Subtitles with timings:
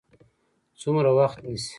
[0.81, 1.69] څومره وخت نیسي؟